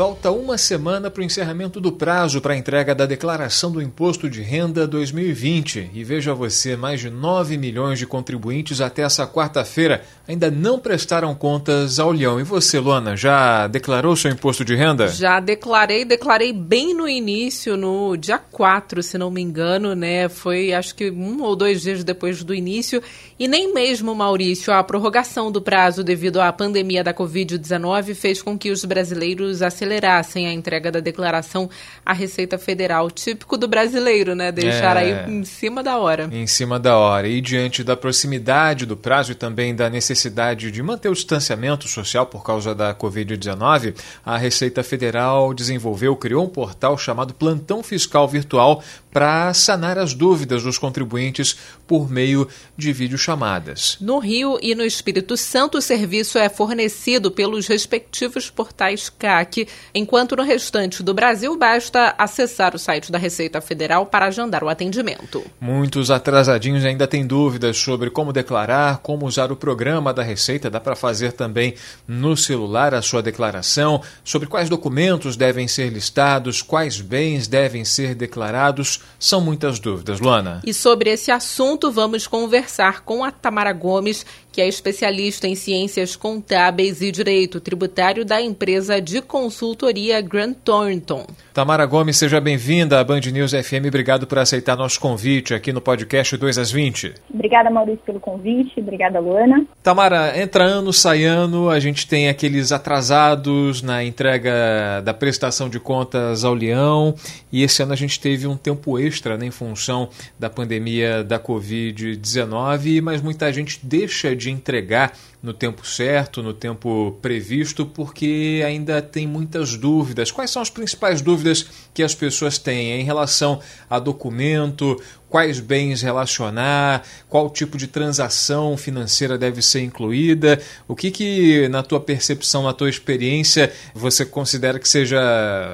Falta 0.00 0.30
uma 0.30 0.56
semana 0.56 1.10
para 1.10 1.20
o 1.20 1.24
encerramento 1.24 1.78
do 1.78 1.92
prazo 1.92 2.40
para 2.40 2.54
a 2.54 2.56
entrega 2.56 2.94
da 2.94 3.04
declaração 3.04 3.70
do 3.70 3.82
Imposto 3.82 4.30
de 4.30 4.40
Renda 4.40 4.88
2020. 4.88 5.90
E 5.92 6.02
veja 6.02 6.32
você, 6.32 6.74
mais 6.74 7.00
de 7.00 7.10
9 7.10 7.58
milhões 7.58 7.98
de 7.98 8.06
contribuintes 8.06 8.80
até 8.80 9.02
essa 9.02 9.26
quarta-feira 9.26 10.02
ainda 10.26 10.50
não 10.50 10.78
prestaram 10.78 11.34
contas 11.34 11.98
ao 11.98 12.12
Leão. 12.12 12.40
E 12.40 12.42
você, 12.42 12.78
Luana, 12.78 13.14
já 13.14 13.66
declarou 13.66 14.16
seu 14.16 14.30
imposto 14.30 14.64
de 14.64 14.74
renda? 14.74 15.08
Já 15.08 15.38
declarei, 15.38 16.02
declarei 16.06 16.50
bem 16.50 16.94
no 16.94 17.06
início, 17.06 17.76
no 17.76 18.16
dia 18.16 18.38
4, 18.38 19.02
se 19.02 19.18
não 19.18 19.30
me 19.30 19.42
engano, 19.42 19.94
né? 19.94 20.30
Foi 20.30 20.72
acho 20.72 20.94
que 20.94 21.10
um 21.10 21.42
ou 21.42 21.54
dois 21.54 21.82
dias 21.82 22.02
depois 22.02 22.42
do 22.42 22.54
início. 22.54 23.02
E 23.38 23.46
nem 23.46 23.74
mesmo, 23.74 24.14
Maurício, 24.14 24.72
a 24.72 24.82
prorrogação 24.82 25.52
do 25.52 25.60
prazo 25.60 26.02
devido 26.02 26.40
à 26.40 26.50
pandemia 26.50 27.04
da 27.04 27.12
Covid-19 27.12 28.14
fez 28.14 28.40
com 28.40 28.56
que 28.56 28.70
os 28.70 28.82
brasileiros 28.82 29.60
acelerassem 29.60 29.89
acelerassem 29.90 30.46
a 30.46 30.52
entrega 30.52 30.92
da 30.92 31.00
declaração 31.00 31.68
à 32.06 32.12
Receita 32.12 32.56
Federal. 32.56 33.10
Típico 33.10 33.56
do 33.56 33.66
brasileiro, 33.66 34.34
né? 34.34 34.52
Deixar 34.52 34.96
é, 34.96 35.00
aí 35.00 35.30
em 35.30 35.44
cima 35.44 35.82
da 35.82 35.98
hora. 35.98 36.28
Em 36.30 36.46
cima 36.46 36.78
da 36.78 36.96
hora. 36.96 37.26
E 37.26 37.40
diante 37.40 37.82
da 37.82 37.96
proximidade 37.96 38.86
do 38.86 38.96
prazo 38.96 39.32
e 39.32 39.34
também 39.34 39.74
da 39.74 39.90
necessidade 39.90 40.70
de 40.70 40.82
manter 40.82 41.08
o 41.08 41.14
distanciamento 41.14 41.88
social 41.88 42.26
por 42.26 42.44
causa 42.44 42.74
da 42.74 42.94
Covid-19, 42.94 43.94
a 44.24 44.36
Receita 44.38 44.82
Federal 44.82 45.52
desenvolveu, 45.52 46.14
criou 46.14 46.44
um 46.44 46.48
portal 46.48 46.96
chamado 46.96 47.34
Plantão 47.34 47.82
Fiscal 47.82 48.28
Virtual 48.28 48.82
para 49.10 49.52
sanar 49.54 49.98
as 49.98 50.14
dúvidas 50.14 50.62
dos 50.62 50.78
contribuintes 50.78 51.56
por 51.86 52.10
meio 52.10 52.46
de 52.76 52.92
videochamadas. 52.92 53.96
No 54.00 54.18
Rio 54.18 54.58
e 54.62 54.74
no 54.74 54.84
Espírito 54.84 55.36
Santo, 55.36 55.78
o 55.78 55.82
serviço 55.82 56.38
é 56.38 56.48
fornecido 56.48 57.30
pelos 57.30 57.66
respectivos 57.66 58.48
portais 58.48 59.08
CAC 59.08 59.66
enquanto 59.94 60.36
no 60.36 60.42
restante 60.42 61.02
do 61.02 61.12
Brasil 61.12 61.56
basta 61.56 62.14
acessar 62.16 62.74
o 62.74 62.78
site 62.78 63.10
da 63.10 63.18
Receita 63.18 63.60
Federal 63.60 64.06
para 64.06 64.26
agendar 64.26 64.62
o 64.62 64.68
atendimento. 64.68 65.44
Muitos 65.60 66.10
atrasadinhos 66.10 66.84
ainda 66.84 67.06
têm 67.06 67.26
dúvidas 67.26 67.76
sobre 67.76 68.10
como 68.10 68.32
declarar, 68.32 68.98
como 68.98 69.26
usar 69.26 69.50
o 69.50 69.56
programa 69.56 70.14
da 70.14 70.22
Receita. 70.22 70.70
Dá 70.70 70.80
para 70.80 70.94
fazer 70.94 71.32
também 71.32 71.74
no 72.06 72.36
celular 72.36 72.94
a 72.94 73.02
sua 73.02 73.22
declaração, 73.22 74.02
sobre 74.22 74.48
quais 74.48 74.68
documentos 74.68 75.36
devem 75.36 75.66
ser 75.66 75.90
listados, 75.90 76.62
quais 76.62 77.00
bens 77.00 77.48
devem 77.48 77.84
ser 77.84 78.14
declarados. 78.14 78.99
São 79.18 79.40
muitas 79.40 79.78
dúvidas, 79.78 80.18
Luana. 80.18 80.60
E 80.64 80.72
sobre 80.72 81.10
esse 81.10 81.30
assunto, 81.30 81.90
vamos 81.90 82.26
conversar 82.26 83.02
com 83.02 83.22
a 83.22 83.30
Tamara 83.30 83.72
Gomes, 83.72 84.24
que 84.52 84.60
é 84.60 84.68
especialista 84.68 85.46
em 85.46 85.54
ciências 85.54 86.16
contábeis 86.16 87.00
e 87.00 87.10
direito 87.10 87.60
tributário 87.60 88.24
da 88.24 88.40
empresa 88.40 89.00
de 89.00 89.22
consultoria 89.22 90.20
Grant 90.20 90.56
Thornton. 90.64 91.26
Tamara 91.52 91.86
Gomes, 91.86 92.16
seja 92.16 92.40
bem-vinda 92.40 93.00
à 93.00 93.04
Band 93.04 93.20
News 93.32 93.52
FM. 93.52 93.86
Obrigado 93.88 94.26
por 94.26 94.38
aceitar 94.38 94.76
nosso 94.76 95.00
convite 95.00 95.54
aqui 95.54 95.72
no 95.72 95.80
podcast 95.80 96.36
2 96.36 96.58
às 96.58 96.70
20. 96.70 97.14
Obrigada, 97.32 97.70
Maurício, 97.70 98.02
pelo 98.04 98.20
convite. 98.20 98.78
Obrigada, 98.80 99.20
Luana. 99.20 99.64
Tamara, 99.82 100.40
entra 100.40 100.64
ano, 100.64 100.92
sai 100.92 101.24
ano, 101.24 101.68
a 101.68 101.80
gente 101.80 102.06
tem 102.06 102.28
aqueles 102.28 102.72
atrasados 102.72 103.82
na 103.82 104.04
entrega 104.04 105.00
da 105.04 105.12
prestação 105.12 105.68
de 105.68 105.78
contas 105.78 106.44
ao 106.44 106.54
leão 106.54 107.14
e 107.52 107.62
esse 107.62 107.82
ano 107.82 107.92
a 107.92 107.96
gente 107.96 108.18
teve 108.20 108.46
um 108.46 108.56
tempo 108.56 108.98
extra 108.98 109.36
né, 109.36 109.46
em 109.46 109.50
função 109.50 110.08
da 110.38 110.48
pandemia 110.48 111.24
da 111.24 111.38
Covid-19, 111.38 113.00
mas 113.02 113.20
muita 113.20 113.52
gente 113.52 113.80
deixa 113.82 114.34
de 114.34 114.49
entregar 114.50 115.12
no 115.42 115.54
tempo 115.54 115.86
certo, 115.86 116.42
no 116.42 116.52
tempo 116.52 117.16
previsto, 117.22 117.86
porque 117.86 118.62
ainda 118.64 119.00
tem 119.00 119.26
muitas 119.26 119.76
dúvidas. 119.76 120.30
Quais 120.30 120.50
são 120.50 120.60
as 120.60 120.68
principais 120.68 121.22
dúvidas 121.22 121.66
que 121.94 122.02
as 122.02 122.14
pessoas 122.14 122.58
têm 122.58 123.00
em 123.00 123.04
relação 123.04 123.60
a 123.88 123.98
documento, 123.98 125.00
quais 125.30 125.60
bens 125.60 126.02
relacionar, 126.02 127.02
qual 127.28 127.48
tipo 127.48 127.78
de 127.78 127.86
transação 127.86 128.76
financeira 128.76 129.38
deve 129.38 129.62
ser 129.62 129.80
incluída? 129.80 130.60
O 130.86 130.94
que 130.94 131.10
que 131.10 131.68
na 131.68 131.82
tua 131.82 132.00
percepção, 132.00 132.64
na 132.64 132.74
tua 132.74 132.90
experiência, 132.90 133.72
você 133.94 134.26
considera 134.26 134.78
que 134.78 134.88
seja 134.88 135.20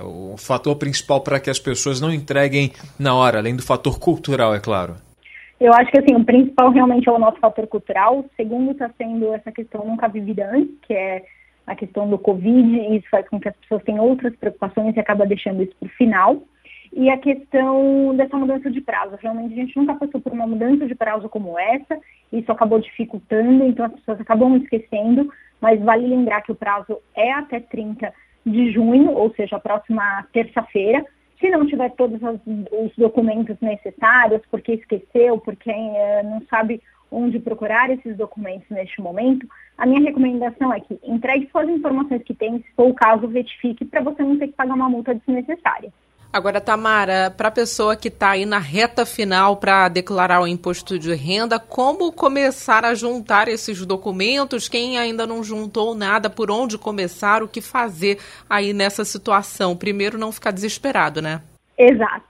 o 0.04 0.36
fator 0.36 0.76
principal 0.76 1.20
para 1.22 1.40
que 1.40 1.50
as 1.50 1.58
pessoas 1.58 2.00
não 2.00 2.12
entreguem 2.12 2.72
na 2.98 3.14
hora, 3.14 3.38
além 3.38 3.56
do 3.56 3.62
fator 3.62 3.98
cultural, 3.98 4.54
é 4.54 4.60
claro? 4.60 5.05
Eu 5.58 5.72
acho 5.72 5.90
que 5.90 5.98
assim, 5.98 6.14
o 6.14 6.24
principal 6.24 6.70
realmente 6.70 7.08
é 7.08 7.12
o 7.12 7.18
nosso 7.18 7.38
fator 7.38 7.66
cultural. 7.66 8.20
O 8.20 8.30
segundo 8.36 8.72
está 8.72 8.90
sendo 8.98 9.32
essa 9.32 9.50
questão 9.50 9.84
nunca 9.84 10.08
vivida 10.08 10.50
antes, 10.50 10.74
que 10.82 10.92
é 10.92 11.24
a 11.66 11.74
questão 11.74 12.08
do 12.08 12.18
Covid, 12.18 12.76
e 12.76 12.96
isso 12.96 13.08
faz 13.10 13.28
com 13.28 13.40
que 13.40 13.48
as 13.48 13.56
pessoas 13.56 13.82
tenham 13.82 14.06
outras 14.06 14.36
preocupações 14.36 14.94
e 14.94 15.00
acaba 15.00 15.26
deixando 15.26 15.62
isso 15.62 15.74
para 15.78 15.86
o 15.86 15.90
final. 15.90 16.42
E 16.92 17.10
a 17.10 17.18
questão 17.18 18.14
dessa 18.14 18.36
mudança 18.36 18.70
de 18.70 18.80
prazo. 18.80 19.18
Realmente 19.20 19.52
a 19.54 19.56
gente 19.56 19.76
nunca 19.76 19.94
passou 19.94 20.20
por 20.20 20.32
uma 20.32 20.46
mudança 20.46 20.86
de 20.86 20.94
prazo 20.94 21.28
como 21.28 21.58
essa, 21.58 21.98
isso 22.32 22.50
acabou 22.52 22.78
dificultando, 22.78 23.64
então 23.64 23.86
as 23.86 23.92
pessoas 23.92 24.20
acabam 24.20 24.56
esquecendo, 24.56 25.30
mas 25.60 25.80
vale 25.80 26.06
lembrar 26.06 26.42
que 26.42 26.52
o 26.52 26.56
prazo 26.56 26.98
é 27.14 27.32
até 27.32 27.60
30 27.60 28.12
de 28.44 28.70
junho, 28.70 29.10
ou 29.10 29.34
seja, 29.34 29.56
a 29.56 29.60
próxima 29.60 30.24
terça-feira. 30.32 31.04
Se 31.40 31.50
não 31.50 31.66
tiver 31.66 31.90
todos 31.92 32.20
os 32.22 32.96
documentos 32.96 33.56
necessários, 33.60 34.42
porque 34.50 34.72
esqueceu, 34.74 35.38
porque 35.38 35.70
é, 35.70 36.22
não 36.22 36.42
sabe 36.48 36.82
onde 37.10 37.38
procurar 37.38 37.90
esses 37.90 38.16
documentos 38.16 38.68
neste 38.70 39.00
momento, 39.00 39.46
a 39.78 39.86
minha 39.86 40.00
recomendação 40.00 40.72
é 40.72 40.80
que 40.80 40.98
entregue 41.04 41.48
suas 41.50 41.68
informações 41.68 42.22
que 42.22 42.34
tem, 42.34 42.58
se 42.58 42.72
for 42.74 42.88
o 42.88 42.94
caso, 42.94 43.26
retifique 43.26 43.84
para 43.84 44.02
você 44.02 44.22
não 44.22 44.38
ter 44.38 44.48
que 44.48 44.54
pagar 44.54 44.74
uma 44.74 44.88
multa 44.88 45.14
desnecessária. 45.14 45.92
Agora, 46.36 46.60
Tamara, 46.60 47.30
para 47.34 47.48
a 47.48 47.50
pessoa 47.50 47.96
que 47.96 48.08
está 48.08 48.32
aí 48.32 48.44
na 48.44 48.58
reta 48.58 49.06
final 49.06 49.56
para 49.56 49.88
declarar 49.88 50.42
o 50.42 50.46
imposto 50.46 50.98
de 50.98 51.14
renda, 51.14 51.58
como 51.58 52.12
começar 52.12 52.84
a 52.84 52.92
juntar 52.92 53.48
esses 53.48 53.86
documentos? 53.86 54.68
Quem 54.68 54.98
ainda 54.98 55.26
não 55.26 55.42
juntou 55.42 55.94
nada, 55.94 56.28
por 56.28 56.50
onde 56.50 56.76
começar, 56.76 57.42
o 57.42 57.48
que 57.48 57.62
fazer 57.62 58.18
aí 58.50 58.74
nessa 58.74 59.02
situação? 59.02 59.74
Primeiro, 59.74 60.18
não 60.18 60.30
ficar 60.30 60.50
desesperado, 60.50 61.22
né? 61.22 61.40
Exato. 61.78 62.26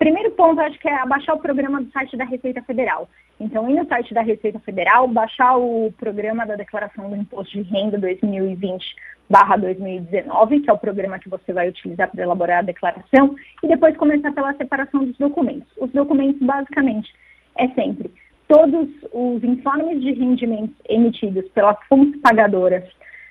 Primeiro 0.00 0.32
ponto, 0.32 0.60
acho 0.60 0.76
que 0.80 0.88
é 0.88 0.96
abaixar 0.96 1.36
o 1.36 1.40
programa 1.40 1.80
do 1.80 1.88
site 1.92 2.16
da 2.16 2.24
Receita 2.24 2.60
Federal. 2.62 3.08
Então, 3.38 3.70
ir 3.70 3.74
no 3.74 3.86
site 3.86 4.12
da 4.12 4.22
Receita 4.22 4.58
Federal, 4.58 5.06
baixar 5.06 5.56
o 5.56 5.92
programa 5.96 6.44
da 6.44 6.56
Declaração 6.56 7.08
do 7.08 7.14
Imposto 7.14 7.62
de 7.62 7.70
Renda 7.70 7.98
2020 7.98 8.84
barra 9.28 9.56
2019, 9.56 10.60
que 10.60 10.70
é 10.70 10.72
o 10.72 10.78
programa 10.78 11.18
que 11.18 11.28
você 11.28 11.52
vai 11.52 11.68
utilizar 11.68 12.10
para 12.10 12.22
elaborar 12.22 12.58
a 12.58 12.62
declaração, 12.62 13.34
e 13.62 13.68
depois 13.68 13.96
começar 13.96 14.32
pela 14.32 14.54
separação 14.54 15.04
dos 15.04 15.16
documentos. 15.16 15.68
Os 15.78 15.90
documentos, 15.92 16.40
basicamente, 16.40 17.12
é 17.56 17.68
sempre 17.68 18.10
todos 18.48 18.88
os 19.12 19.42
informes 19.42 20.02
de 20.02 20.12
rendimentos 20.12 20.74
emitidos 20.88 21.48
pelas 21.50 21.76
fontes 21.88 22.20
pagadoras 22.20 22.84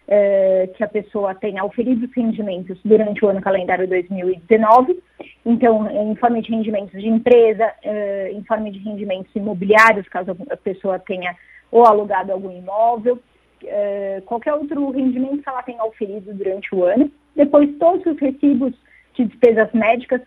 eh, 0.08 0.70
que 0.76 0.84
a 0.84 0.88
pessoa 0.88 1.36
tenha 1.36 1.62
auferido 1.62 2.06
os 2.06 2.14
rendimentos 2.14 2.78
durante 2.84 3.24
o 3.24 3.30
ano 3.30 3.42
calendário 3.42 3.88
2019. 3.88 5.00
Então, 5.46 5.90
informe 6.12 6.42
de 6.42 6.52
rendimentos 6.52 7.00
de 7.00 7.08
empresa, 7.08 7.72
eh, 7.84 8.31
informe 8.34 8.72
de 8.72 8.80
rendimentos 8.80 9.34
imobiliários, 9.36 10.08
caso 10.10 10.36
a 10.50 10.58
pessoa 10.58 11.00
tenha 11.00 11.36
ou 11.72 11.86
alugado 11.86 12.31
algum 12.31 12.52
imóvel, 12.52 13.20
é, 13.65 14.21
qualquer 14.25 14.54
outro 14.54 14.89
rendimento 14.92 15.42
que 15.42 15.50
ela 15.50 15.63
tenha 15.63 15.83
oferido 15.83 16.33
durante 16.33 16.74
o 16.74 16.83
ano. 16.83 17.12
Depois, 17.36 17.69
todos 17.77 18.06
os 18.06 18.19
recibos 18.19 18.74
de 19.15 19.25
despesas 19.25 19.71
médicas, 19.74 20.21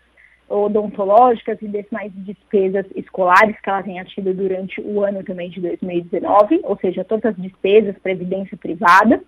odontológicas 0.49 1.57
e 1.61 1.67
demais 1.67 2.11
despesas 2.15 2.85
escolares 2.95 3.59
que 3.59 3.69
ela 3.69 3.83
tenha 3.83 4.05
tido 4.05 4.33
durante 4.33 4.79
o 4.81 5.03
ano 5.03 5.23
também 5.23 5.49
de 5.49 5.59
2019, 5.59 6.61
ou 6.63 6.77
seja, 6.77 7.03
todas 7.03 7.33
as 7.33 7.41
despesas, 7.41 7.97
previdência 7.99 8.57
privada. 8.57 9.21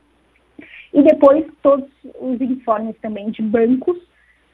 E 0.94 1.04
depois, 1.04 1.46
todos 1.62 1.90
os 2.20 2.40
informes 2.42 2.96
também 3.02 3.30
de 3.32 3.42
bancos 3.42 3.98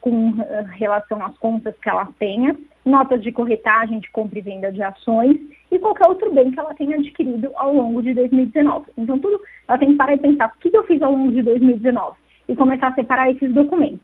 com 0.01 0.33
eh, 0.41 0.65
relação 0.73 1.23
às 1.23 1.37
contas 1.37 1.75
que 1.81 1.89
ela 1.89 2.07
tenha, 2.19 2.55
notas 2.85 3.23
de 3.23 3.31
corretagem 3.31 3.99
de 3.99 4.09
compra 4.11 4.37
e 4.37 4.41
venda 4.41 4.71
de 4.71 4.81
ações 4.81 5.37
e 5.71 5.79
qualquer 5.79 6.07
outro 6.07 6.31
bem 6.31 6.51
que 6.51 6.59
ela 6.59 6.75
tenha 6.75 6.97
adquirido 6.97 7.51
ao 7.55 7.73
longo 7.73 8.01
de 8.01 8.13
2019. 8.13 8.85
Então, 8.97 9.17
tudo, 9.17 9.41
ela 9.67 9.77
tem 9.77 9.89
que 9.89 9.95
parar 9.95 10.13
e 10.13 10.19
pensar 10.19 10.53
o 10.55 10.59
que 10.59 10.75
eu 10.75 10.83
fiz 10.83 11.01
ao 11.01 11.11
longo 11.11 11.31
de 11.31 11.41
2019 11.41 12.15
e 12.47 12.55
começar 12.55 12.89
a 12.89 12.93
separar 12.93 13.31
esses 13.31 13.51
documentos. 13.53 13.99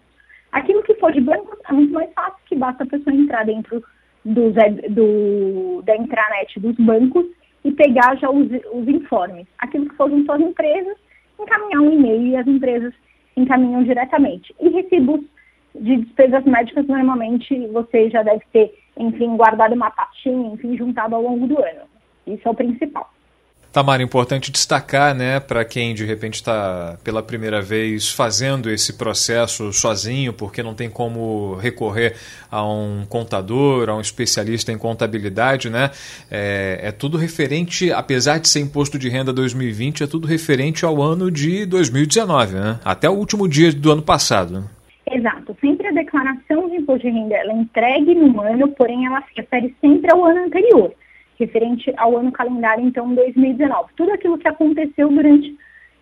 Aquilo 0.51 0.83
que 0.83 0.95
for 0.95 1.11
de 1.11 1.21
banco 1.21 1.55
é 1.69 1.71
muito 1.73 1.93
mais 1.93 2.11
fácil, 2.13 2.39
que 2.45 2.55
basta 2.55 2.83
a 2.83 2.87
pessoa 2.87 3.15
entrar 3.15 3.45
dentro 3.45 3.83
do, 4.25 4.51
do, 4.89 5.81
da 5.83 5.95
intranet 5.95 6.59
dos 6.59 6.75
bancos 6.75 7.25
e 7.63 7.71
pegar 7.71 8.17
já 8.17 8.29
os, 8.29 8.47
os 8.73 8.87
informes. 8.87 9.47
Aquilo 9.59 9.87
que 9.87 9.95
for 9.95 10.09
junto 10.09 10.31
às 10.31 10.41
empresas, 10.41 10.97
encaminhar 11.39 11.81
um 11.81 11.91
e-mail 11.91 12.27
e 12.27 12.35
as 12.35 12.47
empresas 12.47 12.93
encaminham 13.37 13.83
diretamente. 13.83 14.53
E 14.59 14.69
recibos 14.69 15.21
de 15.73 15.97
despesas 15.97 16.43
médicas, 16.45 16.85
normalmente 16.87 17.67
você 17.67 18.09
já 18.09 18.23
deve 18.23 18.43
ter, 18.51 18.73
enfim, 18.97 19.35
guardado 19.37 19.73
uma 19.73 19.89
pastinha, 19.91 20.53
enfim, 20.53 20.77
juntado 20.77 21.15
ao 21.15 21.21
longo 21.21 21.47
do 21.47 21.57
ano. 21.57 21.81
Isso 22.27 22.47
é 22.47 22.51
o 22.51 22.55
principal. 22.55 23.09
Tamara, 23.71 24.03
importante 24.03 24.51
destacar, 24.51 25.15
né, 25.15 25.39
para 25.39 25.63
quem 25.63 25.95
de 25.95 26.03
repente 26.03 26.35
está 26.35 26.97
pela 27.05 27.23
primeira 27.23 27.61
vez 27.61 28.09
fazendo 28.09 28.69
esse 28.69 28.93
processo 28.93 29.71
sozinho, 29.71 30.33
porque 30.33 30.61
não 30.61 30.73
tem 30.73 30.89
como 30.89 31.55
recorrer 31.55 32.17
a 32.51 32.67
um 32.67 33.05
contador, 33.07 33.89
a 33.89 33.95
um 33.95 34.01
especialista 34.01 34.73
em 34.73 34.77
contabilidade, 34.77 35.69
né? 35.69 35.89
É, 36.29 36.81
é 36.83 36.91
tudo 36.91 37.17
referente, 37.17 37.93
apesar 37.93 38.39
de 38.39 38.49
ser 38.49 38.59
imposto 38.59 38.99
de 38.99 39.07
renda 39.07 39.31
2020, 39.31 40.03
é 40.03 40.07
tudo 40.07 40.27
referente 40.27 40.83
ao 40.83 41.01
ano 41.01 41.31
de 41.31 41.65
2019, 41.65 42.55
né? 42.55 42.79
Até 42.83 43.09
o 43.09 43.13
último 43.13 43.47
dia 43.47 43.71
do 43.71 43.89
ano 43.89 44.01
passado. 44.01 44.69
Exato. 45.09 45.55
Sempre 45.59 45.87
a 45.87 45.91
declaração 45.91 46.69
de 46.69 46.77
imposto 46.77 47.07
de 47.07 47.13
renda 47.13 47.35
ela 47.35 47.51
é 47.51 47.55
entregue 47.55 48.13
no 48.15 48.39
ano, 48.41 48.67
porém 48.69 49.05
ela 49.05 49.21
se 49.23 49.33
refere 49.35 49.75
sempre 49.81 50.11
ao 50.11 50.23
ano 50.25 50.45
anterior 50.45 50.93
referente 51.41 51.91
ao 51.97 52.17
ano 52.17 52.31
calendário, 52.31 52.85
então, 52.85 53.13
2019. 53.13 53.93
Tudo 53.95 54.13
aquilo 54.13 54.37
que 54.37 54.47
aconteceu 54.47 55.09
durante 55.09 55.55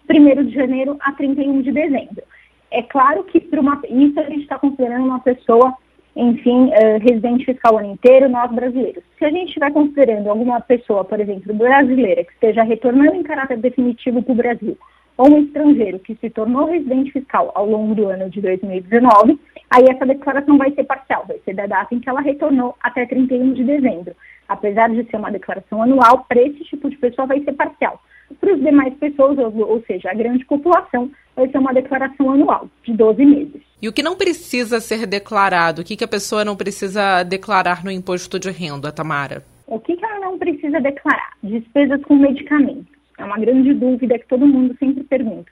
1 0.10 0.46
de 0.46 0.54
janeiro 0.54 0.98
a 1.00 1.12
31 1.13 1.62
de 1.62 1.72
dezembro. 1.72 2.24
É 2.72 2.84
claro 2.84 3.24
que 3.24 3.40
para 3.40 3.62
uma, 3.62 3.81
isso 3.90 4.19
a 4.19 4.24
gente 4.24 4.42
está 4.42 4.60
considerando 4.60 5.06
uma 5.06 5.19
pessoa, 5.19 5.74
enfim, 6.16 6.66
uh, 6.68 7.00
residente 7.00 7.45
fiscal 7.45 7.75
o 7.75 7.78
ano 7.78 7.94
inteiro, 7.94 8.30
nós 8.30 8.52
brasileiros. 8.52 9.04
Se 9.18 9.25
a 9.25 9.30
gente 9.30 9.48
estiver 9.48 9.72
considerando 9.72 10.30
alguma 10.30 10.60
pessoa, 10.62 11.04
por 11.04 11.19
exemplo, 11.19 11.54
brasileira, 11.54 12.24
que 12.24 12.34
esteja 12.34 12.63
retornando 12.63 13.16
em 13.16 13.24
caráter 13.24 13.57
definitivo 13.57 14.22
para 14.22 14.34
o 14.34 14.36
Brasil, 14.36 14.78
ou 15.19 15.30
um 15.30 15.44
estrangeiro 15.44 16.00
que 16.00 16.16
se 16.16 16.30
tornou 16.30 16.66
residente 16.66 17.12
fiscal 17.12 17.51
ao 17.54 17.69
longo 17.69 17.94
do 17.94 18.07
ano 18.07 18.30
de 18.30 18.42
2019, 18.42 19.38
aí 19.69 19.83
essa 19.89 20.06
declaração 20.06 20.57
vai 20.57 20.71
ser 20.71 20.86
parcial, 20.86 21.25
vai 21.27 21.38
ser 21.45 21.54
da 21.54 21.68
data 21.68 21.94
em 21.94 22.00
que 22.00 22.10
ela 22.10 22.21
retornou 22.21 22.75
até 22.81 23.06
31 23.06 23.54
de 23.54 23.63
dezembro 23.63 24.16
apesar 24.50 24.89
de 24.89 25.07
ser 25.10 25.18
uma 25.18 25.31
declaração 25.31 25.81
anual, 25.83 26.25
para 26.27 26.42
esse 26.42 26.63
tipo 26.66 26.89
de 26.89 26.98
pessoa 26.98 27.27
vai 27.27 27.42
ser 27.44 27.54
parcial. 27.54 28.01
Para 28.42 28.54
as 28.54 28.60
demais 28.60 28.94
pessoas, 28.95 29.38
ou, 29.38 29.69
ou 29.69 29.83
seja, 29.86 30.10
a 30.10 30.13
grande 30.13 30.44
população, 30.45 31.10
vai 31.36 31.48
ser 31.50 31.60
uma 31.60 31.74
declaração 31.74 32.31
anual, 32.31 32.68
de 32.83 32.94
12 32.94 33.25
meses. 33.25 33.62
E 33.81 33.88
o 33.88 33.94
que 33.94 34.04
não 34.04 34.16
precisa 34.16 34.80
ser 34.80 35.06
declarado? 35.06 35.81
O 35.81 35.86
que, 35.86 35.95
que 35.95 36.04
a 36.04 36.07
pessoa 36.07 36.44
não 36.44 36.56
precisa 36.56 37.24
declarar 37.24 37.83
no 37.83 37.92
imposto 37.92 38.39
de 38.39 38.50
renda, 38.51 38.92
Tamara? 38.92 39.44
O 39.68 39.80
que, 39.80 39.95
que 39.95 40.04
ela 40.04 40.19
não 40.19 40.38
precisa 40.38 40.81
declarar? 40.81 41.33
Despesas 41.44 42.01
com 42.04 42.16
medicamentos. 42.16 42.99
É 43.19 43.24
uma 43.24 43.38
grande 43.38 43.74
dúvida 43.74 44.18
que 44.18 44.27
todo 44.27 44.48
mundo 44.48 44.75
sempre 44.80 45.04
pergunta. 45.04 45.51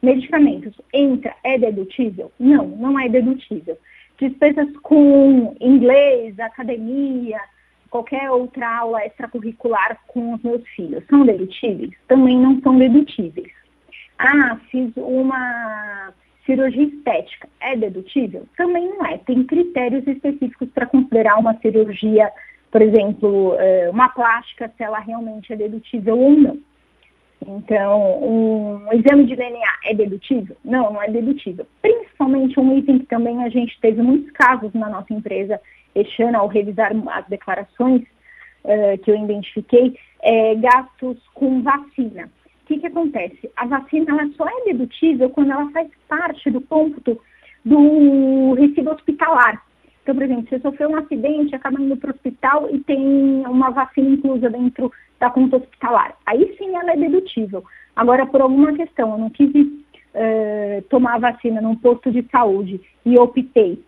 Medicamentos 0.00 0.80
entra, 0.92 1.34
é 1.42 1.58
dedutível? 1.58 2.30
Não, 2.38 2.68
não 2.68 2.98
é 2.98 3.08
dedutível. 3.08 3.76
Despesas 4.20 4.68
com 4.82 5.56
inglês, 5.60 6.38
academia, 6.38 7.40
qualquer 7.90 8.30
outra 8.30 8.78
aula 8.78 9.04
extracurricular 9.04 9.98
com 10.06 10.34
os 10.34 10.42
meus 10.42 10.66
filhos 10.68 11.04
são 11.10 11.26
dedutíveis? 11.26 11.90
Também 12.06 12.38
não 12.38 12.60
são 12.60 12.78
dedutíveis. 12.78 13.52
Ah, 14.18 14.58
fiz 14.70 14.92
uma 14.96 16.12
cirurgia 16.46 16.84
estética, 16.84 17.48
é 17.60 17.76
dedutível? 17.76 18.46
Também 18.56 18.88
não 18.88 19.04
é. 19.04 19.18
Tem 19.18 19.42
critérios 19.44 20.06
específicos 20.06 20.68
para 20.70 20.86
considerar 20.86 21.38
uma 21.38 21.54
cirurgia, 21.58 22.30
por 22.70 22.80
exemplo, 22.80 23.56
eh, 23.58 23.90
uma 23.90 24.08
plástica, 24.08 24.72
se 24.76 24.82
ela 24.82 24.98
realmente 24.98 25.52
é 25.52 25.56
dedutível 25.56 26.18
ou 26.18 26.30
não. 26.32 26.58
Então, 27.46 28.22
um 28.22 28.92
exame 28.92 29.24
de 29.26 29.36
DNA 29.36 29.72
é 29.84 29.94
dedutível? 29.94 30.56
Não, 30.64 30.92
não 30.92 31.02
é 31.02 31.08
dedutível. 31.08 31.66
Principalmente 31.80 32.58
um 32.58 32.76
item 32.76 32.98
que 32.98 33.06
também 33.06 33.42
a 33.42 33.48
gente 33.48 33.78
teve 33.80 34.02
muitos 34.02 34.30
casos 34.32 34.72
na 34.74 34.88
nossa 34.88 35.12
empresa 35.14 35.60
este 35.94 36.22
ano, 36.22 36.38
ao 36.38 36.48
revisar 36.48 36.92
as 37.10 37.26
declarações 37.28 38.02
uh, 38.64 38.98
que 39.02 39.10
eu 39.10 39.16
identifiquei, 39.16 39.96
é, 40.22 40.54
gastos 40.56 41.16
com 41.34 41.62
vacina. 41.62 42.30
O 42.62 42.66
que, 42.66 42.78
que 42.80 42.86
acontece? 42.86 43.50
A 43.56 43.66
vacina 43.66 44.10
ela 44.10 44.30
só 44.36 44.46
é 44.46 44.64
dedutível 44.72 45.30
quando 45.30 45.52
ela 45.52 45.70
faz 45.70 45.88
parte 46.08 46.50
do 46.50 46.60
cômputo 46.60 47.18
do 47.64 48.54
recibo 48.54 48.90
hospitalar. 48.90 49.62
Então, 50.08 50.16
por 50.16 50.24
exemplo, 50.24 50.48
você 50.48 50.58
sofreu 50.60 50.88
um 50.88 50.96
acidente, 50.96 51.54
acaba 51.54 51.78
indo 51.78 51.94
para 51.94 52.08
o 52.10 52.14
hospital 52.14 52.66
e 52.74 52.80
tem 52.80 53.46
uma 53.46 53.68
vacina 53.68 54.08
inclusa 54.08 54.48
dentro 54.48 54.90
da 55.20 55.28
conta 55.28 55.58
hospitalar. 55.58 56.16
Aí 56.24 56.56
sim 56.56 56.74
ela 56.74 56.92
é 56.92 56.96
dedutível. 56.96 57.62
Agora, 57.94 58.24
por 58.24 58.40
alguma 58.40 58.72
questão, 58.72 59.12
eu 59.12 59.18
não 59.18 59.28
quis 59.28 59.50
uh, 59.54 60.80
tomar 60.88 61.16
a 61.16 61.18
vacina 61.18 61.60
num 61.60 61.76
posto 61.76 62.10
de 62.10 62.26
saúde 62.32 62.80
e 63.04 63.18
optei 63.18 63.84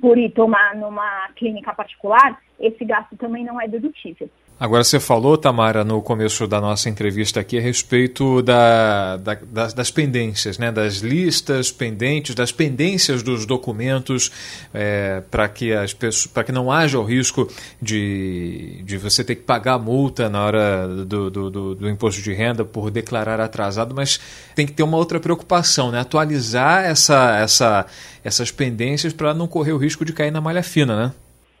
por 0.00 0.16
ir 0.16 0.30
tomar 0.30 0.76
numa 0.76 1.28
clínica 1.34 1.74
particular, 1.74 2.40
esse 2.60 2.84
gasto 2.84 3.16
também 3.16 3.44
não 3.44 3.60
é 3.60 3.66
dedutível. 3.66 4.30
Agora 4.62 4.84
você 4.84 5.00
falou, 5.00 5.36
Tamara, 5.36 5.82
no 5.82 6.00
começo 6.00 6.46
da 6.46 6.60
nossa 6.60 6.88
entrevista 6.88 7.40
aqui 7.40 7.58
a 7.58 7.60
respeito 7.60 8.40
da, 8.42 9.16
da, 9.16 9.34
das, 9.34 9.74
das, 9.74 9.90
pendências, 9.90 10.56
né? 10.56 10.70
das 10.70 10.98
listas 10.98 11.72
pendentes, 11.72 12.32
das 12.32 12.52
pendências 12.52 13.24
dos 13.24 13.44
documentos 13.44 14.30
é, 14.72 15.20
para 15.28 15.48
que 15.48 15.72
as 15.72 15.92
pessoas, 15.92 16.46
que 16.46 16.52
não 16.52 16.70
haja 16.70 16.96
o 16.96 17.02
risco 17.02 17.48
de, 17.82 18.80
de 18.84 18.96
você 18.98 19.24
ter 19.24 19.34
que 19.34 19.42
pagar 19.42 19.80
multa 19.80 20.28
na 20.28 20.44
hora 20.44 20.86
do, 20.86 21.28
do, 21.28 21.50
do, 21.50 21.74
do 21.74 21.90
imposto 21.90 22.22
de 22.22 22.32
renda 22.32 22.64
por 22.64 22.88
declarar 22.88 23.40
atrasado, 23.40 23.92
mas 23.92 24.20
tem 24.54 24.64
que 24.64 24.72
ter 24.72 24.84
uma 24.84 24.96
outra 24.96 25.18
preocupação, 25.18 25.90
né? 25.90 25.98
atualizar 25.98 26.84
essa, 26.84 27.36
essa, 27.36 27.86
essas 28.22 28.52
pendências 28.52 29.12
para 29.12 29.34
não 29.34 29.48
correr 29.48 29.72
o 29.72 29.76
risco 29.76 30.04
de 30.04 30.12
cair 30.12 30.30
na 30.30 30.40
malha 30.40 30.62
fina, 30.62 30.96
né? 30.96 31.12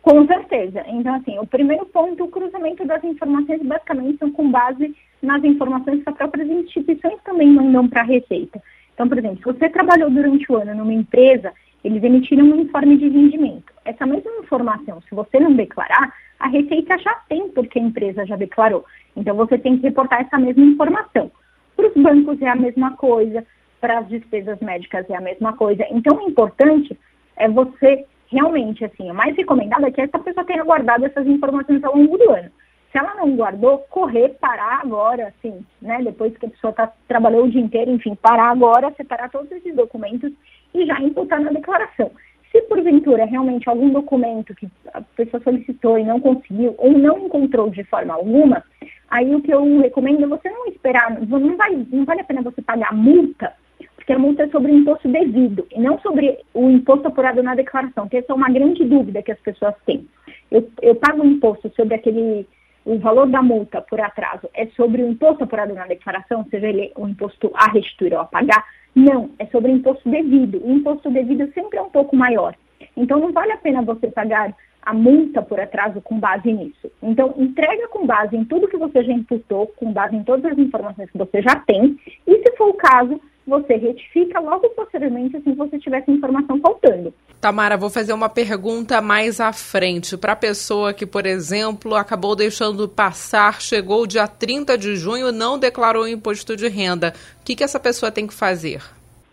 Com 0.02 0.26
certeza. 0.26 0.84
Então, 0.88 1.14
assim, 1.14 1.38
o 1.38 1.46
primeiro 1.46 1.86
ponto, 1.86 2.24
o 2.24 2.28
cruzamento 2.28 2.84
das 2.84 3.02
informações 3.04 3.62
basicamente 3.62 4.18
são 4.18 4.32
com 4.32 4.50
base 4.50 4.94
nas 5.22 5.44
informações 5.44 6.02
que 6.02 6.10
as 6.10 6.16
próprias 6.16 6.48
instituições 6.48 7.22
também 7.24 7.48
mandam 7.48 7.88
para 7.88 8.00
a 8.00 8.04
Receita. 8.04 8.60
Então, 8.92 9.08
por 9.08 9.16
exemplo, 9.16 9.38
se 9.38 9.44
você 9.44 9.68
trabalhou 9.68 10.10
durante 10.10 10.50
o 10.50 10.56
ano 10.56 10.74
numa 10.74 10.92
empresa, 10.92 11.52
eles 11.84 12.02
emitiram 12.02 12.44
um 12.44 12.60
informe 12.60 12.96
de 12.96 13.08
rendimento. 13.08 13.72
Essa 13.84 14.04
mesma 14.04 14.30
informação, 14.42 15.00
se 15.02 15.14
você 15.14 15.38
não 15.38 15.54
declarar, 15.54 16.12
a 16.38 16.48
Receita 16.48 16.98
já 16.98 17.14
tem, 17.28 17.48
porque 17.50 17.78
a 17.78 17.82
empresa 17.82 18.26
já 18.26 18.34
declarou. 18.34 18.84
Então, 19.16 19.36
você 19.36 19.56
tem 19.56 19.76
que 19.76 19.84
reportar 19.84 20.22
essa 20.22 20.36
mesma 20.36 20.64
informação. 20.64 21.30
Para 21.76 21.86
os 21.86 21.94
bancos 21.94 22.42
é 22.42 22.48
a 22.48 22.56
mesma 22.56 22.96
coisa, 22.96 23.46
para 23.80 24.00
as 24.00 24.08
despesas 24.08 24.58
médicas 24.58 25.08
é 25.08 25.14
a 25.14 25.20
mesma 25.20 25.52
coisa. 25.52 25.86
Então, 25.90 26.16
o 26.18 26.28
importante 26.28 26.98
é 27.36 27.48
você 27.48 28.04
realmente, 28.32 28.84
assim, 28.84 29.10
o 29.10 29.14
mais 29.14 29.36
recomendado 29.36 29.84
é 29.84 29.90
que 29.90 30.00
essa 30.00 30.18
pessoa 30.18 30.44
tenha 30.44 30.64
guardado 30.64 31.04
essas 31.04 31.26
informações 31.26 31.84
ao 31.84 31.94
longo 31.94 32.16
do 32.16 32.30
ano. 32.30 32.50
Se 32.90 32.98
ela 32.98 33.14
não 33.14 33.36
guardou, 33.36 33.78
correr, 33.90 34.30
parar 34.40 34.80
agora, 34.82 35.28
assim, 35.28 35.64
né? 35.80 36.00
Depois 36.02 36.36
que 36.36 36.46
a 36.46 36.50
pessoa 36.50 36.72
tá, 36.72 36.92
trabalhou 37.06 37.44
o 37.44 37.50
dia 37.50 37.60
inteiro, 37.60 37.90
enfim, 37.90 38.14
parar 38.14 38.50
agora, 38.50 38.92
separar 38.96 39.30
todos 39.30 39.50
esses 39.52 39.74
documentos 39.74 40.32
e 40.74 40.84
já 40.86 41.00
imputar 41.00 41.40
na 41.40 41.50
declaração. 41.50 42.10
Se 42.50 42.60
porventura 42.62 43.24
realmente 43.24 43.68
algum 43.68 43.88
documento 43.90 44.54
que 44.54 44.68
a 44.92 45.00
pessoa 45.00 45.42
solicitou 45.42 45.98
e 45.98 46.04
não 46.04 46.20
conseguiu 46.20 46.74
ou 46.76 46.92
não 46.92 47.26
encontrou 47.26 47.70
de 47.70 47.82
forma 47.84 48.12
alguma, 48.12 48.62
aí 49.08 49.34
o 49.34 49.40
que 49.40 49.50
eu 49.50 49.80
recomendo 49.80 50.24
é 50.24 50.26
você 50.26 50.50
não 50.50 50.66
esperar, 50.66 51.10
não, 51.18 51.56
vai, 51.56 51.86
não 51.90 52.04
vale 52.04 52.20
a 52.20 52.24
pena 52.24 52.42
você 52.42 52.60
pagar 52.60 52.92
multa 52.92 53.54
porque 54.02 54.14
a 54.14 54.18
multa 54.18 54.42
é 54.42 54.48
sobre 54.48 54.72
o 54.72 54.74
imposto 54.74 55.08
devido 55.08 55.64
e 55.70 55.80
não 55.80 55.96
sobre 56.00 56.36
o 56.52 56.68
imposto 56.68 57.06
apurado 57.06 57.40
na 57.40 57.54
declaração, 57.54 58.08
que 58.08 58.16
essa 58.16 58.32
é 58.32 58.34
uma 58.34 58.50
grande 58.50 58.84
dúvida 58.84 59.22
que 59.22 59.30
as 59.30 59.38
pessoas 59.38 59.76
têm. 59.86 60.04
Eu, 60.50 60.68
eu 60.82 60.96
pago 60.96 61.24
imposto 61.24 61.70
sobre 61.76 61.94
aquele, 61.94 62.44
o 62.84 62.98
valor 62.98 63.28
da 63.28 63.40
multa 63.40 63.80
por 63.80 64.00
atraso 64.00 64.50
é 64.54 64.66
sobre 64.74 65.04
o 65.04 65.08
imposto 65.08 65.44
apurado 65.44 65.72
na 65.72 65.86
declaração, 65.86 66.44
seja 66.50 66.66
ele 66.66 66.90
o 66.96 67.06
imposto 67.06 67.52
a 67.54 67.70
restituir 67.70 68.12
ou 68.12 68.18
a 68.18 68.24
pagar? 68.24 68.64
Não, 68.92 69.30
é 69.38 69.46
sobre 69.46 69.70
o 69.70 69.76
imposto 69.76 70.08
devido. 70.10 70.60
O 70.64 70.72
imposto 70.72 71.08
devido 71.08 71.48
sempre 71.52 71.78
é 71.78 71.82
um 71.82 71.90
pouco 71.90 72.16
maior. 72.16 72.56
Então 72.96 73.20
não 73.20 73.32
vale 73.32 73.52
a 73.52 73.56
pena 73.56 73.82
você 73.82 74.08
pagar 74.08 74.52
a 74.82 74.92
multa 74.92 75.40
por 75.42 75.60
atraso 75.60 76.00
com 76.00 76.18
base 76.18 76.52
nisso. 76.52 76.90
Então, 77.00 77.32
entrega 77.38 77.86
com 77.86 78.04
base 78.04 78.36
em 78.36 78.44
tudo 78.44 78.66
que 78.66 78.76
você 78.76 79.04
já 79.04 79.12
imputou, 79.12 79.68
com 79.76 79.92
base 79.92 80.16
em 80.16 80.24
todas 80.24 80.50
as 80.50 80.58
informações 80.58 81.08
que 81.08 81.16
você 81.16 81.40
já 81.40 81.54
tem, 81.54 81.96
e 82.26 82.38
se 82.38 82.56
for 82.56 82.70
o 82.70 82.74
caso, 82.74 83.20
você 83.46 83.76
retifica 83.76 84.40
logo 84.40 84.68
posteriormente 84.70 85.40
se 85.42 85.52
você 85.52 85.78
tiver 85.78 85.98
essa 85.98 86.10
informação 86.10 86.58
faltando. 86.60 87.12
Tamara, 87.40 87.76
vou 87.76 87.90
fazer 87.90 88.12
uma 88.12 88.28
pergunta 88.28 89.00
mais 89.00 89.40
à 89.40 89.52
frente. 89.52 90.16
Para 90.16 90.32
a 90.32 90.36
pessoa 90.36 90.94
que, 90.94 91.04
por 91.04 91.26
exemplo, 91.26 91.94
acabou 91.94 92.36
deixando 92.36 92.88
passar, 92.88 93.60
chegou 93.60 94.06
dia 94.06 94.28
30 94.28 94.78
de 94.78 94.94
junho 94.96 95.28
e 95.28 95.32
não 95.32 95.58
declarou 95.58 96.04
o 96.04 96.08
imposto 96.08 96.56
de 96.56 96.68
renda, 96.68 97.12
o 97.40 97.44
que, 97.44 97.56
que 97.56 97.64
essa 97.64 97.80
pessoa 97.80 98.12
tem 98.12 98.26
que 98.26 98.34
fazer? 98.34 98.82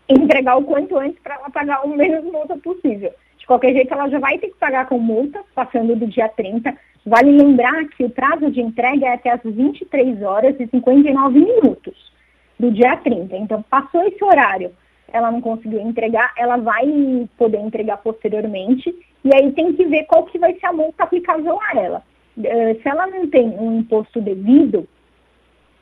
Entregar 0.07 0.57
o 0.57 0.63
quanto 0.63 0.97
antes 0.97 1.19
para 1.21 1.35
ela 1.35 1.49
pagar 1.51 1.85
o 1.85 1.95
menos 1.95 2.23
multa 2.23 2.57
possível. 2.57 3.11
De 3.37 3.45
qualquer 3.45 3.73
jeito, 3.73 3.93
ela 3.93 4.09
já 4.09 4.19
vai 4.19 4.39
ter 4.39 4.47
que 4.47 4.57
pagar 4.57 4.87
com 4.87 4.97
multa, 4.97 5.39
passando 5.53 5.95
do 5.95 6.07
dia 6.07 6.27
30. 6.29 6.75
Vale 7.05 7.31
lembrar 7.31 7.85
que 7.89 8.03
o 8.03 8.09
prazo 8.09 8.49
de 8.49 8.59
entrega 8.59 9.05
é 9.05 9.13
até 9.13 9.31
as 9.31 9.41
23 9.43 10.21
horas 10.23 10.55
e 10.59 10.67
59 10.67 11.39
minutos 11.39 12.09
do 12.59 12.71
dia 12.71 12.97
30. 12.97 13.35
Então, 13.37 13.63
passou 13.63 14.03
esse 14.03 14.23
horário, 14.23 14.71
ela 15.11 15.31
não 15.31 15.41
conseguiu 15.41 15.79
entregar, 15.79 16.31
ela 16.37 16.57
vai 16.57 16.85
poder 17.37 17.59
entregar 17.59 17.97
posteriormente, 17.97 18.93
e 19.23 19.33
aí 19.33 19.51
tem 19.53 19.73
que 19.73 19.85
ver 19.85 20.03
qual 20.05 20.25
que 20.25 20.37
vai 20.37 20.53
ser 20.55 20.67
a 20.67 20.73
multa 20.73 21.03
aplicável 21.03 21.57
a 21.61 21.79
ela. 21.79 22.03
Eh, 22.43 22.75
se 22.81 22.87
ela 22.87 23.07
não 23.07 23.27
tem 23.27 23.49
um 23.49 23.79
imposto 23.79 24.21
devido, 24.21 24.87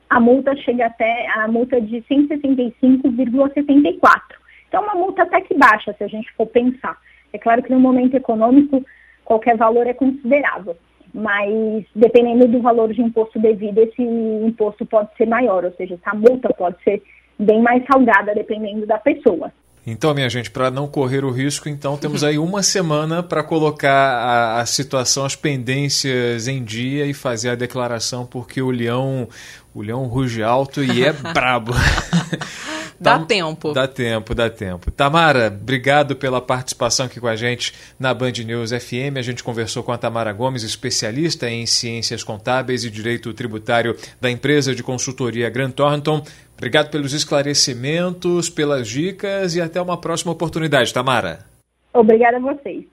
a 0.10 0.20
multa 0.20 0.56
chega 0.58 0.86
até 0.86 1.28
a 1.32 1.48
multa 1.48 1.82
de 1.82 2.02
165,74. 2.04 4.22
Então, 4.68 4.84
uma 4.84 4.96
multa 4.96 5.24
até 5.24 5.42
que 5.42 5.54
baixa, 5.54 5.94
se 5.94 6.04
a 6.04 6.08
gente 6.08 6.32
for 6.34 6.48
pensar. 6.48 6.98
É 7.34 7.38
claro 7.38 7.62
que 7.62 7.72
no 7.72 7.80
momento 7.80 8.16
econômico, 8.16 8.84
qualquer 9.26 9.58
valor 9.58 9.86
é 9.88 9.94
considerável, 9.94 10.78
mas 11.14 11.86
dependendo 11.96 12.48
do 12.48 12.62
valor 12.62 12.94
de 12.94 13.02
imposto 13.02 13.40
devido, 13.40 13.80
esse 13.80 14.02
imposto 14.02 14.86
pode 14.86 15.10
ser 15.18 15.28
maior, 15.28 15.66
ou 15.66 15.72
seja, 15.74 15.96
essa 15.96 16.16
multa 16.16 16.50
pode 16.54 16.82
ser 16.84 17.02
bem 17.40 17.62
mais 17.62 17.84
salgada 17.86 18.34
dependendo 18.34 18.86
da 18.86 18.98
pessoa. 18.98 19.52
Então, 19.90 20.14
minha 20.14 20.28
gente, 20.28 20.52
para 20.52 20.70
não 20.70 20.86
correr 20.86 21.24
o 21.24 21.32
risco, 21.32 21.70
então 21.70 21.96
temos 21.96 22.22
aí 22.22 22.38
uma 22.38 22.62
semana 22.62 23.24
para 23.24 23.42
colocar 23.42 23.90
a, 23.90 24.60
a, 24.60 24.66
situação, 24.66 25.24
as 25.24 25.34
pendências 25.34 26.46
em 26.50 26.62
dia 26.62 27.06
e 27.06 27.14
fazer 27.14 27.52
a 27.52 27.56
declaração, 27.56 28.26
porque 28.26 28.62
o 28.62 28.70
leão, 28.70 29.30
o 29.78 29.82
leão 29.84 30.06
ruge 30.06 30.42
alto 30.42 30.84
e 30.84 31.04
é 31.04 31.14
brabo. 31.34 31.72
Dá 33.00 33.20
tempo. 33.20 33.74
Dá 33.74 33.88
tempo, 33.88 34.34
dá 34.34 34.50
tempo. 34.50 34.90
Tamara, 34.90 35.56
obrigado 35.56 36.16
pela 36.16 36.42
participação 36.42 37.06
aqui 37.06 37.20
com 37.20 37.28
a 37.28 37.36
gente 37.36 37.72
na 38.00 38.12
Band 38.12 38.32
News 38.44 38.72
FM. 38.72 39.18
A 39.18 39.22
gente 39.22 39.44
conversou 39.44 39.84
com 39.84 39.92
a 39.92 40.00
Tamara 40.00 40.34
Gomes, 40.34 40.64
especialista 40.64 41.48
em 41.48 41.68
ciências 41.68 42.24
contábeis 42.24 42.84
e 42.84 42.90
direito 42.90 43.32
tributário 43.36 43.96
da 44.20 44.32
empresa 44.32 44.74
de 44.74 44.82
consultoria 44.82 45.48
Grant 45.48 45.76
Thornton. 45.76 46.24
Obrigado 46.58 46.90
pelos 46.90 47.14
esclarecimentos, 47.14 48.50
pelas 48.50 48.88
dicas 48.88 49.54
e 49.54 49.62
até 49.62 49.80
uma 49.80 49.98
próxima 49.98 50.32
oportunidade, 50.32 50.92
Tamara. 50.92 51.46
Obrigada 51.94 52.38
a 52.38 52.40
vocês. 52.40 52.84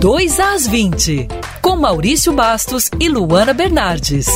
2 0.00 0.40
às 0.40 0.66
20, 0.66 1.28
com 1.60 1.76
Maurício 1.76 2.32
Bastos 2.32 2.90
e 2.98 3.10
Luana 3.10 3.52
Bernardes. 3.52 4.26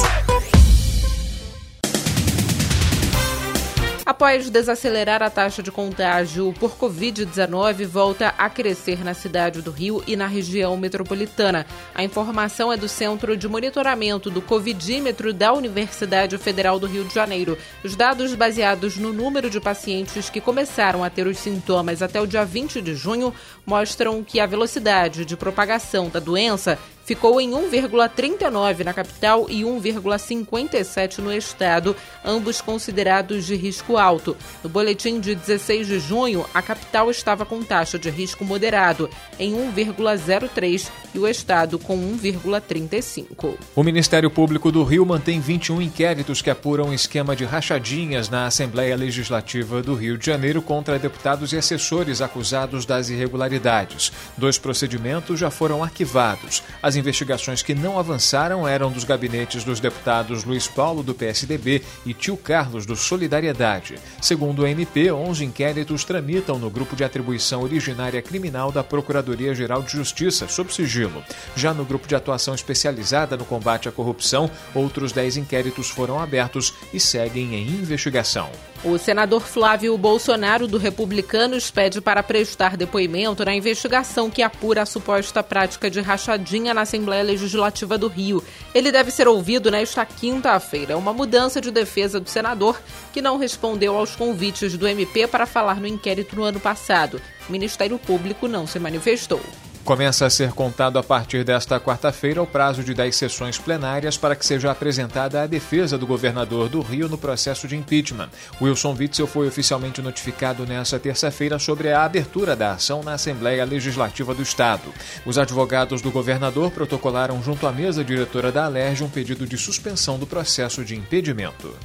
Após 4.14 4.48
desacelerar 4.48 5.24
a 5.24 5.28
taxa 5.28 5.60
de 5.60 5.72
contágio 5.72 6.54
por 6.60 6.76
Covid-19, 6.76 7.84
volta 7.84 8.32
a 8.38 8.48
crescer 8.48 9.04
na 9.04 9.12
cidade 9.12 9.60
do 9.60 9.72
Rio 9.72 10.04
e 10.06 10.14
na 10.14 10.28
região 10.28 10.76
metropolitana. 10.76 11.66
A 11.92 12.04
informação 12.04 12.72
é 12.72 12.76
do 12.76 12.88
Centro 12.88 13.36
de 13.36 13.48
Monitoramento 13.48 14.30
do 14.30 14.40
Covidímetro 14.40 15.34
da 15.34 15.52
Universidade 15.52 16.38
Federal 16.38 16.78
do 16.78 16.86
Rio 16.86 17.02
de 17.04 17.12
Janeiro. 17.12 17.58
Os 17.82 17.96
dados 17.96 18.32
baseados 18.36 18.96
no 18.96 19.12
número 19.12 19.50
de 19.50 19.60
pacientes 19.60 20.30
que 20.30 20.40
começaram 20.40 21.02
a 21.02 21.10
ter 21.10 21.26
os 21.26 21.38
sintomas 21.38 22.00
até 22.00 22.20
o 22.20 22.26
dia 22.26 22.44
20 22.44 22.80
de 22.80 22.94
junho 22.94 23.34
mostram 23.66 24.22
que 24.22 24.38
a 24.38 24.46
velocidade 24.46 25.24
de 25.24 25.36
propagação 25.36 26.08
da 26.08 26.20
doença 26.20 26.78
ficou 27.04 27.40
em 27.40 27.50
1,39 27.50 28.84
na 28.84 28.92
capital 28.92 29.46
e 29.48 29.62
1,57 29.62 31.18
no 31.18 31.32
estado, 31.32 31.94
ambos 32.24 32.60
considerados 32.60 33.46
de 33.46 33.54
risco 33.54 33.96
alto. 33.96 34.36
No 34.62 34.70
boletim 34.70 35.20
de 35.20 35.34
16 35.34 35.86
de 35.86 35.98
junho, 35.98 36.44
a 36.52 36.62
capital 36.62 37.10
estava 37.10 37.44
com 37.44 37.62
taxa 37.62 37.98
de 37.98 38.10
risco 38.10 38.44
moderado 38.44 39.08
em 39.38 39.52
1,03 39.54 40.90
e 41.14 41.18
o 41.18 41.28
estado 41.28 41.78
com 41.78 41.96
1,35. 41.96 43.54
O 43.74 43.82
Ministério 43.82 44.30
Público 44.30 44.72
do 44.72 44.82
Rio 44.82 45.06
mantém 45.06 45.40
21 45.40 45.80
inquéritos 45.82 46.42
que 46.42 46.50
apuram 46.50 46.92
esquema 46.92 47.36
de 47.36 47.44
rachadinhas 47.44 48.28
na 48.28 48.46
Assembleia 48.46 48.96
Legislativa 48.96 49.82
do 49.82 49.94
Rio 49.94 50.18
de 50.18 50.26
Janeiro 50.26 50.62
contra 50.62 50.98
deputados 50.98 51.52
e 51.52 51.56
assessores 51.56 52.20
acusados 52.20 52.86
das 52.86 53.08
irregularidades. 53.10 54.12
Dois 54.36 54.58
procedimentos 54.58 55.38
já 55.38 55.50
foram 55.50 55.82
arquivados. 55.82 56.62
As 56.82 56.93
as 56.94 56.96
investigações 56.96 57.60
que 57.60 57.74
não 57.74 57.98
avançaram 57.98 58.68
eram 58.68 58.88
dos 58.88 59.02
gabinetes 59.02 59.64
dos 59.64 59.80
deputados 59.80 60.44
Luiz 60.44 60.68
Paulo, 60.68 61.02
do 61.02 61.12
PSDB, 61.12 61.82
e 62.06 62.14
Tio 62.14 62.36
Carlos, 62.36 62.86
do 62.86 62.94
Solidariedade. 62.94 63.96
Segundo 64.22 64.62
o 64.62 64.66
MP, 64.66 65.10
11 65.10 65.44
inquéritos 65.44 66.04
tramitam 66.04 66.56
no 66.56 66.70
grupo 66.70 66.94
de 66.94 67.02
atribuição 67.02 67.62
originária 67.62 68.22
criminal 68.22 68.70
da 68.70 68.84
Procuradoria-Geral 68.84 69.82
de 69.82 69.90
Justiça, 69.90 70.46
sob 70.46 70.72
sigilo. 70.72 71.24
Já 71.56 71.74
no 71.74 71.84
grupo 71.84 72.06
de 72.06 72.14
atuação 72.14 72.54
especializada 72.54 73.36
no 73.36 73.44
combate 73.44 73.88
à 73.88 73.92
corrupção, 73.92 74.48
outros 74.72 75.10
10 75.10 75.38
inquéritos 75.38 75.90
foram 75.90 76.20
abertos 76.20 76.72
e 76.92 77.00
seguem 77.00 77.56
em 77.56 77.66
investigação. 77.66 78.48
O 78.84 78.98
senador 78.98 79.40
Flávio 79.40 79.96
Bolsonaro, 79.96 80.68
do 80.68 80.76
Republicanos, 80.76 81.70
pede 81.70 82.02
para 82.02 82.22
prestar 82.22 82.76
depoimento 82.76 83.42
na 83.42 83.54
investigação 83.54 84.28
que 84.28 84.42
apura 84.42 84.82
a 84.82 84.86
suposta 84.86 85.42
prática 85.42 85.90
de 85.90 86.02
rachadinha 86.02 86.74
na 86.74 86.83
Assembleia 86.84 87.22
Legislativa 87.22 87.98
do 87.98 88.08
Rio. 88.08 88.42
Ele 88.74 88.90
deve 88.90 89.10
ser 89.10 89.28
ouvido 89.28 89.70
nesta 89.70 90.06
quinta-feira. 90.06 90.96
Uma 90.96 91.12
mudança 91.12 91.60
de 91.60 91.70
defesa 91.70 92.20
do 92.20 92.30
senador 92.30 92.80
que 93.12 93.20
não 93.20 93.36
respondeu 93.36 93.96
aos 93.96 94.16
convites 94.16 94.78
do 94.78 94.86
MP 94.86 95.26
para 95.26 95.44
falar 95.44 95.80
no 95.80 95.86
inquérito 95.86 96.36
no 96.36 96.44
ano 96.44 96.60
passado. 96.60 97.20
O 97.48 97.52
Ministério 97.52 97.98
Público 97.98 98.48
não 98.48 98.66
se 98.66 98.78
manifestou. 98.78 99.40
Começa 99.84 100.24
a 100.24 100.30
ser 100.30 100.52
contado 100.52 100.98
a 100.98 101.02
partir 101.02 101.44
desta 101.44 101.78
quarta-feira 101.78 102.42
o 102.42 102.46
prazo 102.46 102.82
de 102.82 102.94
10 102.94 103.14
sessões 103.14 103.58
plenárias 103.58 104.16
para 104.16 104.34
que 104.34 104.46
seja 104.46 104.70
apresentada 104.70 105.42
a 105.42 105.46
defesa 105.46 105.98
do 105.98 106.06
governador 106.06 106.70
do 106.70 106.80
Rio 106.80 107.06
no 107.06 107.18
processo 107.18 107.68
de 107.68 107.76
impeachment. 107.76 108.30
Wilson 108.62 108.96
Witzel 108.98 109.26
foi 109.26 109.46
oficialmente 109.46 110.00
notificado 110.00 110.64
nesta 110.64 110.98
terça-feira 110.98 111.58
sobre 111.58 111.92
a 111.92 112.02
abertura 112.02 112.56
da 112.56 112.72
ação 112.72 113.02
na 113.02 113.12
Assembleia 113.12 113.62
Legislativa 113.66 114.34
do 114.34 114.42
Estado. 114.42 114.90
Os 115.26 115.36
advogados 115.36 116.00
do 116.00 116.10
governador 116.10 116.70
protocolaram 116.70 117.42
junto 117.42 117.66
à 117.66 117.72
mesa 117.72 118.02
diretora 118.02 118.50
da 118.50 118.64
Alerj 118.64 119.04
um 119.04 119.10
pedido 119.10 119.46
de 119.46 119.58
suspensão 119.58 120.18
do 120.18 120.26
processo 120.26 120.82
de 120.82 120.96
impedimento. 120.96 121.76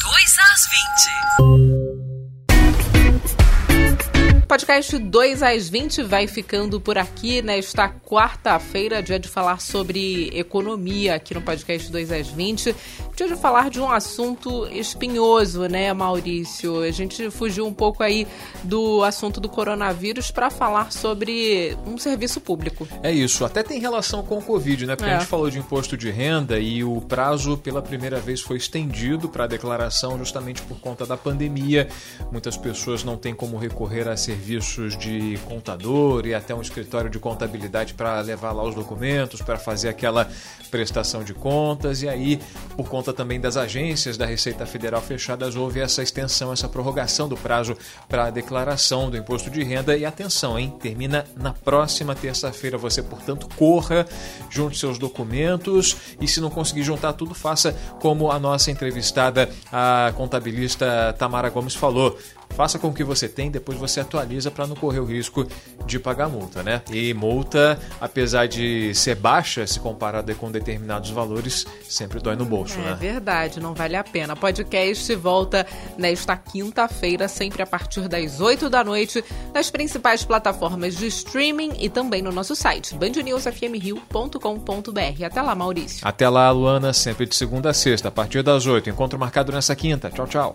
2 0.00 0.38
às 0.38 1.58
20 1.58 1.61
podcast 4.52 4.98
2 4.98 5.42
às 5.42 5.70
20 5.70 6.02
vai 6.02 6.26
ficando 6.26 6.78
por 6.78 6.98
aqui 6.98 7.40
nesta 7.40 7.88
quarta-feira, 7.88 9.02
dia 9.02 9.18
de 9.18 9.26
falar 9.26 9.58
sobre 9.58 10.28
economia 10.34 11.14
aqui 11.14 11.32
no 11.32 11.40
podcast 11.40 11.90
2 11.90 12.12
às 12.12 12.28
20. 12.28 12.76
Dia 13.14 13.28
de 13.28 13.36
falar 13.36 13.68
de 13.68 13.78
um 13.78 13.90
assunto 13.90 14.66
espinhoso, 14.68 15.66
né, 15.68 15.92
Maurício? 15.92 16.80
A 16.80 16.90
gente 16.90 17.30
fugiu 17.30 17.66
um 17.66 17.72
pouco 17.72 18.02
aí 18.02 18.26
do 18.64 19.04
assunto 19.04 19.38
do 19.38 19.50
coronavírus 19.50 20.30
para 20.30 20.48
falar 20.48 20.90
sobre 20.90 21.76
um 21.86 21.98
serviço 21.98 22.40
público. 22.40 22.88
É 23.02 23.12
isso, 23.12 23.44
até 23.44 23.62
tem 23.62 23.78
relação 23.78 24.22
com 24.22 24.38
o 24.38 24.42
Covid, 24.42 24.86
né? 24.86 24.96
Porque 24.96 25.10
é. 25.10 25.16
a 25.16 25.18
gente 25.18 25.28
falou 25.28 25.50
de 25.50 25.58
imposto 25.58 25.94
de 25.94 26.10
renda 26.10 26.58
e 26.58 26.82
o 26.82 27.02
prazo 27.02 27.58
pela 27.58 27.82
primeira 27.82 28.18
vez 28.18 28.40
foi 28.40 28.56
estendido 28.56 29.28
para 29.28 29.44
a 29.44 29.46
declaração 29.46 30.16
justamente 30.16 30.62
por 30.62 30.80
conta 30.80 31.04
da 31.04 31.16
pandemia. 31.16 31.88
Muitas 32.30 32.56
pessoas 32.56 33.04
não 33.04 33.18
têm 33.18 33.34
como 33.34 33.58
recorrer 33.58 34.08
a 34.08 34.16
serviços 34.16 34.96
de 34.96 35.38
contador 35.44 36.26
e 36.26 36.32
até 36.32 36.54
um 36.54 36.62
escritório 36.62 37.10
de 37.10 37.18
contabilidade 37.18 37.92
para 37.92 38.18
levar 38.22 38.52
lá 38.52 38.62
os 38.62 38.74
documentos, 38.74 39.42
para 39.42 39.58
fazer 39.58 39.90
aquela 39.90 40.30
prestação 40.70 41.22
de 41.22 41.34
contas. 41.34 42.02
E 42.02 42.08
aí, 42.08 42.40
por 42.74 42.88
conta 43.02 43.12
também 43.12 43.40
das 43.40 43.56
agências 43.56 44.16
da 44.16 44.24
Receita 44.24 44.64
Federal 44.64 45.02
fechadas, 45.02 45.56
houve 45.56 45.80
essa 45.80 46.04
extensão, 46.04 46.52
essa 46.52 46.68
prorrogação 46.68 47.28
do 47.28 47.36
prazo 47.36 47.76
para 48.08 48.26
a 48.26 48.30
declaração 48.30 49.10
do 49.10 49.16
imposto 49.16 49.50
de 49.50 49.64
renda. 49.64 49.96
E 49.96 50.04
atenção, 50.04 50.56
hein? 50.56 50.72
Termina 50.80 51.26
na 51.36 51.52
próxima 51.52 52.14
terça-feira. 52.14 52.78
Você, 52.78 53.02
portanto, 53.02 53.48
corra, 53.56 54.06
junte 54.48 54.78
seus 54.78 54.98
documentos 54.98 55.96
e, 56.20 56.28
se 56.28 56.40
não 56.40 56.48
conseguir 56.48 56.84
juntar 56.84 57.14
tudo, 57.14 57.34
faça 57.34 57.76
como 58.00 58.30
a 58.30 58.38
nossa 58.38 58.70
entrevistada, 58.70 59.50
a 59.72 60.12
contabilista 60.16 61.12
Tamara 61.18 61.50
Gomes, 61.50 61.74
falou 61.74 62.16
faça 62.52 62.78
com 62.78 62.88
o 62.88 62.92
que 62.92 63.02
você 63.02 63.28
tem, 63.28 63.50
depois 63.50 63.78
você 63.78 64.00
atualiza 64.00 64.50
para 64.50 64.66
não 64.66 64.76
correr 64.76 65.00
o 65.00 65.04
risco 65.04 65.46
de 65.86 65.98
pagar 65.98 66.28
multa, 66.28 66.62
né? 66.62 66.82
E 66.90 67.12
multa, 67.14 67.78
apesar 68.00 68.46
de 68.46 68.94
ser 68.94 69.16
baixa 69.16 69.66
se 69.66 69.80
comparada 69.80 70.34
com 70.34 70.50
determinados 70.50 71.10
valores, 71.10 71.66
sempre 71.88 72.20
dói 72.20 72.36
no 72.36 72.44
bolso, 72.44 72.78
é, 72.78 72.82
né? 72.82 72.92
É 72.92 72.94
verdade, 72.94 73.60
não 73.60 73.74
vale 73.74 73.96
a 73.96 74.04
pena. 74.04 74.36
Podcast 74.36 75.14
volta 75.14 75.66
nesta 75.96 76.36
quinta-feira, 76.36 77.28
sempre 77.28 77.62
a 77.62 77.66
partir 77.66 78.08
das 78.08 78.40
8 78.40 78.68
da 78.68 78.84
noite, 78.84 79.24
nas 79.54 79.70
principais 79.70 80.24
plataformas 80.24 80.96
de 80.96 81.06
streaming 81.06 81.72
e 81.78 81.88
também 81.88 82.22
no 82.22 82.32
nosso 82.32 82.54
site, 82.54 82.94
bandnewsfmrio.com.br. 82.94 85.24
Até 85.24 85.42
lá, 85.42 85.54
Maurício. 85.54 86.06
Até 86.06 86.28
lá, 86.28 86.50
Luana, 86.50 86.92
sempre 86.92 87.26
de 87.26 87.34
segunda 87.34 87.70
a 87.70 87.74
sexta, 87.74 88.08
a 88.08 88.10
partir 88.10 88.42
das 88.42 88.66
8. 88.66 88.90
Encontro 88.90 89.18
marcado 89.18 89.52
nessa 89.52 89.74
quinta. 89.74 90.10
Tchau, 90.10 90.26
tchau. 90.26 90.54